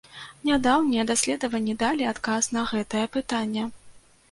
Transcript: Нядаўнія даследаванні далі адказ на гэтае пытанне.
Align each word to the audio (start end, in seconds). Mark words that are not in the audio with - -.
Нядаўнія 0.49 1.03
даследаванні 1.11 1.77
далі 1.85 2.09
адказ 2.13 2.51
на 2.59 2.65
гэтае 2.75 3.05
пытанне. 3.19 3.71